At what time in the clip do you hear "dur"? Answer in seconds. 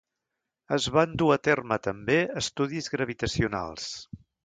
1.23-1.27